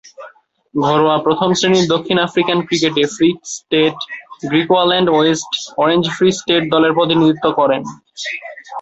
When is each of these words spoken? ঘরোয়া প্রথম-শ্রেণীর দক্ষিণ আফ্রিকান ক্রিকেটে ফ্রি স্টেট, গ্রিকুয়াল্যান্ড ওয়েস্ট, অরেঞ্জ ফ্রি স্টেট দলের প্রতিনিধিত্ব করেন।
ঘরোয়া 0.73 1.17
প্রথম-শ্রেণীর 1.17 1.85
দক্ষিণ 1.87 2.17
আফ্রিকান 2.19 2.57
ক্রিকেটে 2.61 3.03
ফ্রি 3.15 3.29
স্টেট, 3.53 3.95
গ্রিকুয়াল্যান্ড 4.45 5.07
ওয়েস্ট, 5.11 5.51
অরেঞ্জ 5.77 6.03
ফ্রি 6.15 6.29
স্টেট 6.31 6.63
দলের 6.71 6.95
প্রতিনিধিত্ব 6.97 7.45
করেন। 7.51 7.81